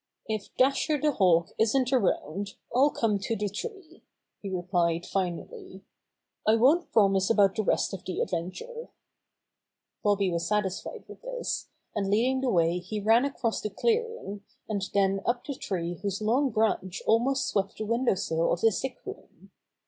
[0.25, 4.01] "If Dasher the Hawk isn't around, I'll come to the tree,"
[4.41, 5.83] he replied finally.
[6.43, 8.89] "I won't promise about the rest of the adventure."
[10.01, 14.81] Bobby was satisfied with this, and leading the way he ran across the clearing, and
[14.91, 18.97] then up the tree whose long branch almost swept the window sill of the sick
[19.05, 19.51] room.